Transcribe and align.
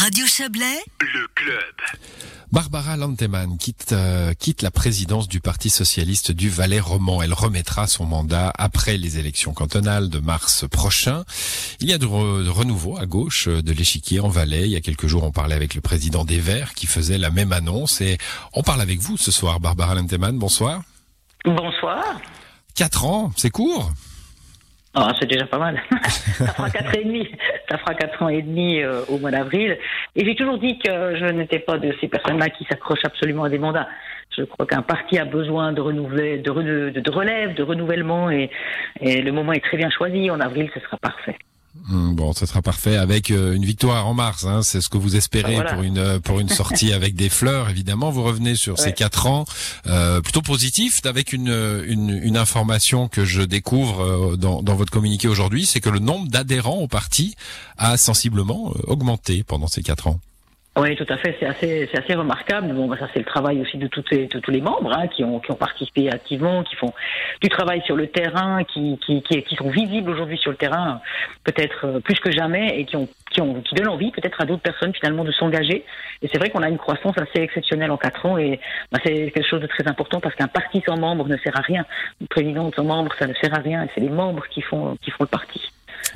Radio 0.00 0.26
Chablais, 0.26 0.84
le 1.00 1.26
club. 1.34 1.74
Barbara 2.52 2.96
Lanteman 2.96 3.58
quitte, 3.58 3.90
euh, 3.90 4.32
quitte 4.32 4.62
la 4.62 4.70
présidence 4.70 5.26
du 5.26 5.40
Parti 5.40 5.70
socialiste 5.70 6.30
du 6.30 6.48
Valais 6.48 6.78
roman. 6.78 7.20
Elle 7.20 7.32
remettra 7.32 7.88
son 7.88 8.06
mandat 8.06 8.52
après 8.56 8.96
les 8.96 9.18
élections 9.18 9.52
cantonales 9.52 10.08
de 10.08 10.20
mars 10.20 10.66
prochain. 10.70 11.24
Il 11.80 11.90
y 11.90 11.92
a 11.92 11.98
de, 11.98 12.06
renouveau 12.06 12.96
à 12.96 13.06
gauche 13.06 13.48
de 13.48 13.72
l'échiquier 13.72 14.20
en 14.20 14.28
Valais. 14.28 14.66
Il 14.66 14.70
y 14.70 14.76
a 14.76 14.80
quelques 14.80 15.08
jours, 15.08 15.24
on 15.24 15.32
parlait 15.32 15.56
avec 15.56 15.74
le 15.74 15.80
président 15.80 16.24
des 16.24 16.38
Verts 16.38 16.74
qui 16.74 16.86
faisait 16.86 17.18
la 17.18 17.30
même 17.30 17.52
annonce. 17.52 18.00
Et 18.00 18.18
on 18.52 18.62
parle 18.62 18.82
avec 18.82 19.00
vous 19.00 19.16
ce 19.16 19.32
soir, 19.32 19.58
Barbara 19.58 19.96
Lanteman. 19.96 20.38
Bonsoir. 20.38 20.82
Bonsoir. 21.44 22.20
Quatre 22.76 23.04
ans, 23.04 23.32
c'est 23.36 23.50
court 23.50 23.92
ah, 24.94 25.12
c'est 25.20 25.26
déjà 25.26 25.46
pas 25.46 25.58
mal. 25.58 25.80
ça 26.08 26.46
fera 26.46 26.70
quatre 26.70 26.96
et 26.96 27.04
demi. 27.04 27.28
Ça 27.68 27.78
fera 27.78 27.94
quatre 27.94 28.22
ans 28.22 28.28
et 28.28 28.42
demi 28.42 28.80
euh, 28.80 29.02
au 29.08 29.18
mois 29.18 29.30
d'avril. 29.30 29.76
Et 30.16 30.24
j'ai 30.24 30.34
toujours 30.34 30.58
dit 30.58 30.78
que 30.78 31.16
je 31.16 31.26
n'étais 31.26 31.58
pas 31.58 31.78
de 31.78 31.94
ces 32.00 32.08
personnes-là 32.08 32.48
qui 32.48 32.64
s'accrochent 32.64 33.04
absolument 33.04 33.44
à 33.44 33.48
des 33.48 33.58
mandats. 33.58 33.88
Je 34.36 34.44
crois 34.44 34.66
qu'un 34.66 34.82
parti 34.82 35.18
a 35.18 35.24
besoin 35.24 35.72
de 35.72 35.80
renouveler, 35.80 36.38
de, 36.38 36.90
de, 36.90 37.10
relève, 37.10 37.54
de 37.54 37.62
renouvellement, 37.62 38.30
et, 38.30 38.50
et 39.00 39.20
le 39.20 39.32
moment 39.32 39.52
est 39.52 39.64
très 39.64 39.76
bien 39.76 39.90
choisi. 39.90 40.30
En 40.30 40.40
avril, 40.40 40.70
ce 40.74 40.80
sera 40.80 40.96
parfait. 40.96 41.36
Hmm, 41.88 42.14
bon, 42.14 42.32
ça 42.32 42.46
sera 42.46 42.60
parfait 42.60 42.96
avec 42.96 43.30
euh, 43.30 43.54
une 43.54 43.64
victoire 43.64 44.06
en 44.06 44.14
mars. 44.14 44.44
Hein, 44.44 44.62
c'est 44.62 44.80
ce 44.80 44.88
que 44.88 44.98
vous 44.98 45.16
espérez 45.16 45.58
pour 45.72 45.82
une 45.82 45.98
euh, 45.98 46.18
pour 46.18 46.40
une 46.40 46.48
sortie 46.48 46.92
avec 46.92 47.14
des 47.14 47.28
fleurs. 47.28 47.70
Évidemment, 47.70 48.10
vous 48.10 48.22
revenez 48.22 48.56
sur 48.56 48.78
ces 48.78 48.92
quatre 48.92 49.26
ans 49.26 49.44
euh, 49.86 50.20
plutôt 50.20 50.42
positif, 50.42 51.00
avec 51.04 51.32
une, 51.32 51.48
une, 51.86 52.10
une 52.10 52.36
information 52.36 53.08
que 53.08 53.24
je 53.24 53.42
découvre 53.42 54.36
dans, 54.36 54.62
dans 54.62 54.74
votre 54.74 54.92
communiqué 54.92 55.28
aujourd'hui, 55.28 55.66
c'est 55.66 55.80
que 55.80 55.90
le 55.90 55.98
nombre 55.98 56.28
d'adhérents 56.28 56.78
au 56.78 56.88
parti 56.88 57.36
a 57.76 57.96
sensiblement 57.96 58.74
augmenté 58.86 59.42
pendant 59.42 59.66
ces 59.68 59.82
quatre 59.82 60.08
ans. 60.08 60.20
Oui, 60.78 60.94
tout 60.94 61.06
à 61.08 61.16
fait. 61.16 61.36
C'est 61.40 61.46
assez, 61.46 61.88
c'est 61.90 61.98
assez 61.98 62.14
remarquable. 62.14 62.72
Bon, 62.72 62.86
bah, 62.86 62.96
ça 63.00 63.08
c'est 63.12 63.18
le 63.18 63.24
travail 63.24 63.60
aussi 63.60 63.78
de, 63.78 63.88
toutes 63.88 64.12
de 64.12 64.38
tous 64.38 64.50
les 64.52 64.60
membres 64.60 64.92
hein, 64.96 65.08
qui 65.08 65.24
ont 65.24 65.40
qui 65.40 65.50
ont 65.50 65.56
participé 65.56 66.08
activement, 66.08 66.62
qui 66.62 66.76
font 66.76 66.92
du 67.42 67.48
travail 67.48 67.82
sur 67.84 67.96
le 67.96 68.06
terrain, 68.06 68.62
qui 68.62 68.96
qui 69.04 69.20
qui, 69.22 69.42
qui 69.42 69.56
sont 69.56 69.70
visibles 69.70 70.08
aujourd'hui 70.08 70.38
sur 70.38 70.52
le 70.52 70.56
terrain, 70.56 71.00
peut-être 71.42 71.84
euh, 71.84 71.98
plus 71.98 72.20
que 72.20 72.30
jamais, 72.30 72.78
et 72.78 72.84
qui 72.84 72.96
ont 72.96 73.08
qui 73.32 73.40
ont 73.40 73.60
qui 73.60 73.74
donnent 73.74 73.88
envie 73.88 74.12
peut-être 74.12 74.40
à 74.40 74.44
d'autres 74.44 74.62
personnes 74.62 74.94
finalement 74.94 75.24
de 75.24 75.32
s'engager. 75.32 75.84
Et 76.22 76.28
c'est 76.28 76.38
vrai 76.38 76.50
qu'on 76.50 76.62
a 76.62 76.68
une 76.68 76.78
croissance 76.78 77.18
assez 77.18 77.42
exceptionnelle 77.42 77.90
en 77.90 77.96
quatre 77.96 78.24
ans, 78.24 78.38
et 78.38 78.60
bah, 78.92 79.00
c'est 79.04 79.32
quelque 79.32 79.48
chose 79.48 79.60
de 79.60 79.66
très 79.66 79.88
important 79.88 80.20
parce 80.20 80.36
qu'un 80.36 80.46
parti 80.46 80.80
sans 80.86 80.96
membres 80.96 81.26
ne 81.26 81.36
sert 81.38 81.56
à 81.56 81.62
rien. 81.62 81.84
Une 82.20 82.28
présidente 82.28 82.76
sans 82.76 82.84
membres, 82.84 83.12
ça 83.18 83.26
ne 83.26 83.34
sert 83.34 83.52
à 83.52 83.58
rien. 83.58 83.82
Et 83.82 83.88
c'est 83.96 84.00
les 84.00 84.10
membres 84.10 84.46
qui 84.48 84.62
font 84.62 84.96
qui 85.02 85.10
font 85.10 85.24
le 85.24 85.28
parti. 85.28 85.60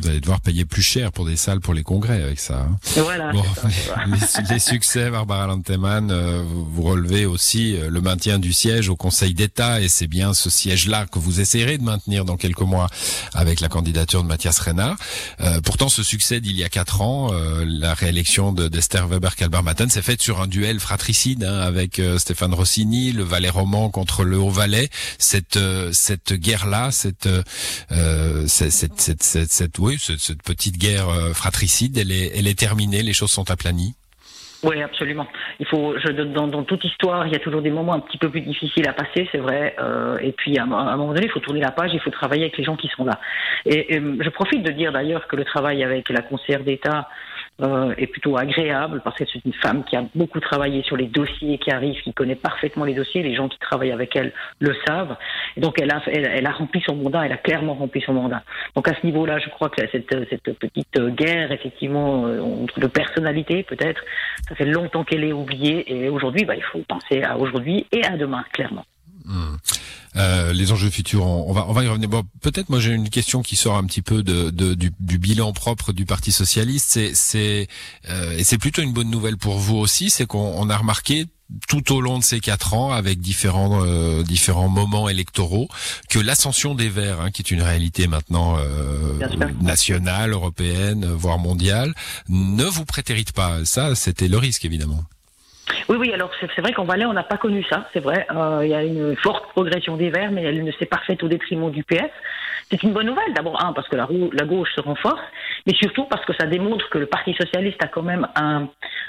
Vous 0.01 0.09
allez 0.09 0.21
devoir 0.21 0.41
payer 0.41 0.65
plus 0.65 0.83
cher 0.83 1.13
pour 1.13 1.27
des 1.27 1.37
salles 1.37 1.61
pour 1.61 1.75
les 1.75 1.83
congrès 1.83 2.23
avec 2.23 2.41
ça. 2.41 2.67
Hein. 2.69 2.77
Voilà. 2.97 3.33
les, 4.51 4.59
succès, 4.59 5.11
Barbara 5.11 5.47
Lanteman, 5.47 6.11
euh, 6.11 6.43
vous 6.47 6.83
relevez 6.83 7.27
aussi 7.27 7.77
euh, 7.77 7.91
le 7.91 8.01
maintien 8.01 8.39
du 8.39 8.53
siège 8.53 8.89
au 8.89 8.97
Conseil 8.97 9.35
d'État 9.35 9.81
et 9.81 9.89
c'est 9.89 10.07
bien 10.07 10.35
ce 10.35 10.51
siège-là 10.51 11.07
que 11.07 11.19
vous 11.19 11.41
essayerez 11.41 11.79
de 11.79 11.83
maintenir 11.83 12.25
dans 12.25 12.37
quelques 12.37 12.61
mois 12.61 12.89
avec 13.35 13.61
la 13.61 13.69
candidature 13.69 14.23
de 14.23 14.29
Mathias 14.29 14.59
Renard. 14.59 14.97
Euh, 15.41 15.61
pourtant, 15.61 15.89
ce 15.89 16.03
succès 16.03 16.41
d'il 16.41 16.57
y 16.57 16.65
a 16.65 16.69
quatre 16.69 17.01
ans, 17.01 17.31
la 17.65 17.95
réélection 17.95 18.53
d'Esther 18.53 19.07
Weber-Kalbar-Matten 19.09 19.89
s'est 19.91 20.03
faite 20.03 20.23
sur 20.23 20.41
un 20.41 20.47
duel 20.47 20.81
fratricide 20.81 21.45
hein, 21.45 21.61
avec 21.61 22.01
Stéphane 22.19 22.55
Rossini, 22.55 23.13
le 23.13 23.23
Valais 23.23 23.51
roman 23.51 23.91
contre 23.91 24.25
le 24.25 24.39
Haut-Valais. 24.39 24.91
Cette 25.19 25.59
cette 25.93 26.33
guerre-là, 26.33 26.91
cette, 26.91 27.29
cette, 28.47 29.01
cette, 29.01 29.23
cette, 29.23 29.53
cette 29.53 29.79
oui, 29.83 29.97
cette, 29.99 30.43
petite 30.45 30.79
guerre 30.79 31.09
euh, 31.09 31.33
fratricide, 31.33 31.99
elle 31.99 32.13
est, 32.13 32.59
terminée, 32.59 33.03
les 33.03 33.13
choses 33.13 33.33
sont 33.33 33.51
aplanies. 33.51 33.95
Oui, 34.63 34.81
absolument. 34.81 35.27
Il 35.59 35.67
faut, 35.67 35.95
dans, 36.37 36.63
toute 36.63 36.85
histoire, 36.85 37.27
il 37.27 37.33
y 37.33 37.37
a 37.37 37.41
toujours 37.41 37.63
des 37.63 37.73
moments 37.73 37.95
un 37.95 37.99
petit 37.99 38.17
peu 38.17 38.31
plus 38.31 38.43
difficiles 38.43 38.89
à 38.89 38.93
passer, 38.93 39.29
c'est 39.33 39.39
vrai. 39.39 39.75
Euh, 39.81 40.19
et 40.19 40.31
puis, 40.31 40.57
à, 40.57 40.63
un 40.63 40.97
moment 40.97 41.13
donné, 41.13 41.27
il 41.27 41.33
faut 41.33 41.41
tourner 41.41 41.61
la 41.61 41.73
page, 41.73 41.91
il 41.93 42.01
faut 42.01 42.11
travailler 42.11 42.45
avec 42.45 42.57
les 42.59 42.63
gens 42.63 42.77
qui 42.77 42.87
sont 42.97 43.05
là. 43.05 43.19
Et, 43.67 43.97
et 43.97 44.01
je 44.01 44.29
profite 44.29 44.63
de 44.63 44.71
dire 44.71 44.93
d'ailleurs 44.93 45.27
que 45.27 45.35
le 45.35 45.45
travail 45.45 45.83
avec 45.83 46.09
la 46.11 46.23
conseillère 46.23 46.63
d'État 46.63 47.09
euh, 47.61 47.95
est 47.99 48.07
plutôt 48.07 48.39
agréable 48.39 49.03
parce 49.05 49.17
que 49.17 49.25
c'est 49.31 49.45
une 49.45 49.53
femme 49.53 49.85
qui 49.85 49.95
a 49.95 50.05
beaucoup 50.15 50.41
travaillé 50.41 50.83
sur 50.83 50.97
les 50.97 51.07
dossiers 51.07 51.59
qui 51.59 51.71
arrivent, 51.71 52.01
qui 52.03 52.13
connaît 52.13 52.35
parfaitement 52.35 52.85
les 52.85 52.95
dossiers. 52.95 53.23
Les 53.23 53.35
gens 53.35 53.49
qui 53.49 53.59
travaillent 53.59 53.93
avec 53.93 54.17
elle 54.17 54.33
le 54.59 54.75
savent. 54.87 55.17
Donc 55.59 55.81
elle 55.81 55.91
a, 55.91 56.03
elle, 56.07 56.47
a 56.47 56.51
rempli 56.51 56.83
son 56.85 56.97
mandat, 56.97 57.27
elle 57.27 57.33
a 57.33 57.37
clairement 57.37 57.75
rempli 57.75 58.01
son 58.01 58.15
mandat. 58.15 58.43
Donc 58.75 58.89
à 58.89 58.95
ce 58.99 59.07
niveau-là, 59.07 59.39
je 59.39 59.51
crois 59.51 59.69
que 59.69 59.87
cette, 59.93 60.15
cette 60.31 60.59
petite 60.59 60.99
guerre, 61.15 61.53
effectivement, 61.53 62.27
euh, 62.27 62.67
de 62.77 62.87
personnalité 62.87 63.63
peut-être, 63.63 64.03
ça 64.49 64.55
fait 64.55 64.65
longtemps 64.65 65.05
qu'elle 65.05 65.25
est 65.25 65.33
oubliée. 65.33 65.85
Et 65.93 66.09
aujourd'hui, 66.09 66.45
bah, 66.45 66.57
il 66.57 66.63
faut 66.63 66.81
penser 66.89 67.23
à 67.23 67.37
aujourd'hui 67.37 67.87
et 67.93 68.05
à 68.05 68.17
demain, 68.17 68.45
clairement. 68.53 68.85
Hmm. 69.25 69.57
Euh, 70.17 70.53
les 70.53 70.73
enjeux 70.73 70.91
futurs, 70.91 71.25
on, 71.25 71.53
va 71.53 71.67
on 71.69 71.73
va 71.73 71.85
y 71.85 71.89
revenir. 71.89 72.09
Bon, 72.09 72.23
peut-être 72.41 72.69
moi 72.69 72.81
j'ai 72.81 72.93
une 72.93 73.09
question 73.09 73.43
qui 73.43 73.57
sort 73.57 73.77
un 73.77 73.85
petit 73.85 74.03
peu 74.03 74.23
de, 74.23 74.51
de 74.51 74.75
du, 74.75 74.93
du, 75.01 75.19
bilan 75.19 75.53
propre 75.53 75.93
du 75.93 76.05
Parti 76.05 76.33
socialiste. 76.33 76.89
C'est 76.91 77.13
c'est 77.15 77.69
euh, 78.11 78.37
et 78.37 78.45
c'est 78.45 78.59
plutôt 78.59 78.83
une 78.83 78.93
bonne 78.93 79.11
nouvelle 79.11 79.39
pour 79.39 79.59
vous 79.59 79.77
aussi, 79.77 80.11
c'est 80.11 80.27
qu'on 80.27 80.69
a 80.69 80.77
remarqué 80.77 81.27
tout 81.69 81.95
au 81.95 82.01
long 82.01 82.19
de 82.19 82.25
ces 82.25 82.41
quatre 82.41 82.75
ans, 82.75 82.93
avec 82.93 83.21
différents 83.21 83.85
euh, 83.85 84.23
différents 84.23 84.69
moments 84.69 85.09
électoraux, 85.09 85.69
que 86.09 86.19
l'ascension 86.19 86.75
des 86.75 86.89
Verts, 86.89 87.21
hein, 87.21 87.31
qui 87.31 87.43
est 87.43 87.51
une 87.51 87.63
réalité 87.63 88.07
maintenant 88.07 88.57
euh, 88.59 89.19
nationale, 89.61 90.33
européenne, 90.33 91.07
voire 91.07 91.39
mondiale, 91.39 91.95
ne 92.29 92.65
vous 92.65 92.85
prétérite 92.85 93.33
pas. 93.33 93.65
Ça, 93.65 93.95
c'était 93.95 94.29
le 94.29 94.39
risque 94.39 94.65
évidemment. 94.65 95.05
Oui, 95.89 95.97
oui, 95.99 96.13
alors 96.13 96.31
c'est 96.41 96.61
vrai 96.61 96.73
qu'en 96.73 96.85
Valais, 96.85 97.05
on 97.05 97.13
n'a 97.13 97.23
pas 97.23 97.37
connu 97.37 97.65
ça, 97.65 97.89
c'est 97.93 98.01
vrai. 98.01 98.27
Euh, 98.35 98.61
il 98.63 98.71
y 98.71 98.75
a 98.75 98.83
une 98.83 99.17
forte 99.17 99.49
progression 99.51 99.97
des 99.97 100.11
Verts, 100.11 100.33
mais 100.33 100.43
elle 100.43 100.65
ne 100.65 100.73
s'est 100.73 100.87
pas 100.87 101.01
faite 101.07 101.23
au 101.23 101.29
détriment 101.29 101.71
du 101.71 101.85
PS. 101.85 102.11
C'est 102.71 102.83
une 102.83 102.93
bonne 102.93 103.07
nouvelle, 103.07 103.35
d'abord, 103.35 103.63
un, 103.63 103.73
parce 103.73 103.87
que 103.89 103.97
la, 103.97 104.07
gauche 104.47 104.71
se 104.75 104.81
renforce, 104.81 105.21
mais 105.67 105.75
surtout 105.75 106.05
parce 106.05 106.25
que 106.25 106.33
ça 106.35 106.47
démontre 106.47 106.89
que 106.89 106.99
le 106.99 107.07
Parti 107.07 107.35
socialiste 107.35 107.83
a 107.85 107.89
quand 107.89 108.03
même 108.03 108.27
un, 108.35 108.69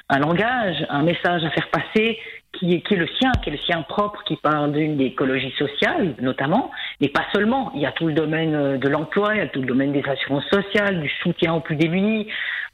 un 0.10 0.20
langage, 0.20 0.86
un 0.90 1.04
message 1.04 1.44
à 1.46 1.50
faire 1.52 1.70
passer 1.70 2.20
qui 2.54 2.76
est, 2.76 2.82
qui 2.82 2.94
est 2.94 2.98
le 2.98 3.08
sien, 3.08 3.32
qui 3.42 3.50
est 3.50 3.54
le 3.54 3.58
sien 3.60 3.82
propre, 3.82 4.24
qui 4.26 4.36
parle 4.36 4.74
d'une 4.74 5.00
écologie 5.02 5.54
sociale, 5.58 6.14
notamment, 6.20 6.72
mais 7.02 7.10
pas 7.10 7.26
seulement. 7.34 7.72
Il 7.74 7.82
y 7.82 7.86
a 7.86 7.92
tout 7.92 8.08
le 8.08 8.14
domaine 8.14 8.54
euh, 8.54 8.78
de 8.78 8.90
l'emploi, 8.90 9.34
il 9.34 9.38
y 9.38 9.42
a 9.42 9.48
tout 9.48 9.62
le 9.62 9.68
domaine 9.68 9.92
des 9.92 10.04
assurances 10.08 10.46
sociales, 10.52 11.02
du 11.02 11.10
soutien 11.22 11.54
aux 11.54 11.62
plus 11.62 11.76
démunis, 11.76 12.28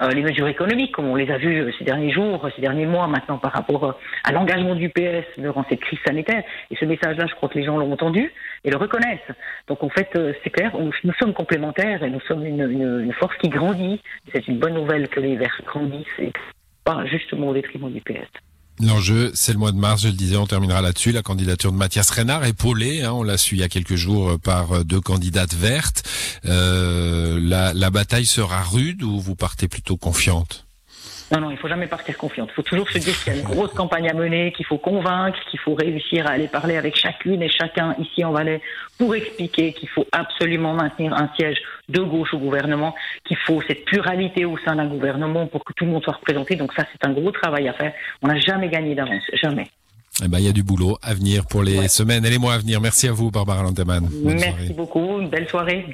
les 0.08 0.22
mesures 0.22 0.48
économiques, 0.48 0.94
comme 0.94 1.08
on 1.08 1.16
les 1.16 1.30
a 1.30 1.38
vues 1.38 1.62
euh, 1.62 1.72
ces 1.78 1.84
derniers 1.84 2.12
jours, 2.12 2.48
ces 2.56 2.62
derniers 2.62 2.86
mois 2.86 3.08
maintenant 3.08 3.38
par 3.38 3.52
rapport 3.52 3.98
à 4.24 4.32
l'engagement 4.32 4.76
du 4.76 4.90
PS 4.90 5.26
durant 5.38 5.66
cette 5.68 5.82
crise 5.82 6.00
sanitaire. 6.06 6.44
Et 6.72 6.76
ce 6.76 6.86
message-là, 6.86 7.26
je 7.28 7.36
crois 7.36 7.50
que 7.50 7.58
les 7.58 7.66
gens 7.66 7.78
l'ont 7.78 7.92
entendu 7.92 8.32
et 8.64 8.70
le 8.70 8.78
reconnaissent. 8.78 9.20
Donc 9.68 9.84
en 9.84 9.90
fait, 9.90 10.10
c'est 10.44 10.50
clair, 10.50 10.72
nous 10.78 11.14
sommes 11.20 11.34
complémentaires 11.34 12.04
et 12.04 12.10
nous 12.10 12.22
sommes 12.22 12.46
une, 12.46 12.62
une, 12.62 13.02
une 13.02 13.14
force 13.14 13.36
qui 13.38 13.50
grandit. 13.50 14.02
C'est 14.34 14.48
une 14.48 14.60
bonne 14.60 14.74
nouvelle 14.74 15.10
que 15.10 15.20
les 15.20 15.36
Verts 15.36 15.62
grandissent 15.66 16.08
et 16.20 16.32
pas 16.84 17.06
justement 17.06 17.50
au 17.50 17.54
détriment 17.54 17.92
du 17.92 18.02
PS. 18.02 18.28
L'enjeu, 18.82 19.32
c'est 19.34 19.52
le 19.52 19.60
mois 19.60 19.74
de 19.74 19.78
mars, 19.78 20.04
je 20.04 20.08
le 20.08 20.14
disais, 20.14 20.38
on 20.38 20.48
terminera 20.48 20.82
là-dessus. 20.82 21.12
La 21.12 21.22
candidature 21.22 21.74
de 21.74 21.78
Mathias 21.78 22.10
Renard, 22.12 22.46
épaulée, 22.46 23.04
hein, 23.04 23.12
on 23.12 23.24
l'a 23.24 23.38
su 23.38 23.56
il 23.56 23.60
y 23.60 23.64
a 23.64 23.68
quelques 23.68 23.96
jours 23.96 24.32
euh, 24.32 24.38
par 24.38 24.72
euh, 24.72 24.84
deux 24.86 25.02
candidates 25.02 25.54
vertes. 25.54 26.04
Euh, 26.46 27.40
la, 27.42 27.74
la 27.74 27.90
bataille 27.90 28.26
sera 28.26 28.64
rude 28.64 29.04
ou 29.04 29.20
vous 29.20 29.36
partez 29.36 29.68
plutôt 29.68 29.98
confiante? 29.98 30.69
Non, 31.32 31.42
non, 31.42 31.52
il 31.52 31.58
faut 31.58 31.68
jamais 31.68 31.86
partir 31.86 32.18
confiante. 32.18 32.50
Il 32.52 32.56
faut 32.56 32.64
toujours 32.64 32.90
se 32.90 32.98
dire 32.98 33.16
qu'il 33.20 33.34
y 33.34 33.36
a 33.36 33.40
une 33.40 33.46
grosse 33.46 33.74
campagne 33.74 34.10
à 34.10 34.14
mener, 34.14 34.52
qu'il 34.52 34.66
faut 34.66 34.80
convaincre, 34.80 35.38
qu'il 35.50 35.60
faut 35.60 35.76
réussir 35.76 36.26
à 36.26 36.32
aller 36.32 36.48
parler 36.48 36.76
avec 36.76 36.96
chacune 36.96 37.44
et 37.44 37.50
chacun 37.50 37.96
ici 38.00 38.26
en 38.26 38.32
Valais 38.32 38.62
pour 38.98 39.14
expliquer 39.14 39.74
qu'il 39.74 39.90
faut 39.90 40.08
absolument 40.12 40.74
maintenir 40.74 41.14
un 41.14 41.30
siège 41.36 41.58
de 41.88 42.02
gauche 42.02 42.34
au 42.34 42.40
gouvernement, 42.40 42.96
qu'il 43.26 43.38
faut 43.38 43.62
cette 43.68 43.86
pluralité 43.86 44.46
au 44.46 44.58
sein 44.58 44.76
d'un 44.76 44.88
gouvernement 44.88 45.46
pour 45.46 45.64
que 45.64 45.74
tout 45.74 45.86
le 45.86 45.92
monde 45.92 46.04
soit 46.04 46.14
représenté. 46.14 46.56
Donc 46.56 46.74
ça, 46.74 46.86
c'est 46.92 47.08
un 47.08 47.14
gros 47.14 47.32
travail 47.32 47.68
à 47.68 47.74
faire. 47.74 47.94
On 48.24 48.28
n'a 48.28 48.40
jamais 48.40 48.70
gagné 48.70 48.96
d'avance, 48.96 49.24
jamais. 49.34 49.68
Eh 50.24 50.28
ben, 50.28 50.40
il 50.40 50.46
y 50.46 50.50
a 50.50 50.54
du 50.54 50.64
boulot 50.64 50.98
à 51.04 51.14
venir 51.14 51.46
pour 51.46 51.64
les 51.64 51.88
semaines 51.88 52.26
et 52.26 52.30
les 52.30 52.40
mois 52.40 52.56
à 52.56 52.58
venir. 52.58 52.82
Merci 52.82 53.08
à 53.08 53.12
vous, 53.12 53.30
Barbara 53.30 53.62
Lanteman. 53.62 54.10
Merci 54.24 54.74
beaucoup. 54.74 55.20
Une 55.20 55.30
belle 55.30 55.48
soirée. 55.48 55.86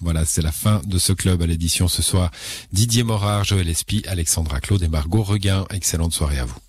Voilà, 0.00 0.24
c'est 0.24 0.42
la 0.42 0.52
fin 0.52 0.80
de 0.84 0.98
ce 0.98 1.12
club 1.12 1.42
à 1.42 1.46
l'édition 1.46 1.88
ce 1.88 2.02
soir. 2.02 2.30
Didier 2.72 3.02
Morard, 3.02 3.44
Joël 3.44 3.68
Espy, 3.68 4.02
Alexandra 4.06 4.60
Claude 4.60 4.82
et 4.82 4.88
Margot 4.88 5.22
Reguin. 5.22 5.64
Excellente 5.70 6.12
soirée 6.12 6.38
à 6.38 6.44
vous. 6.44 6.67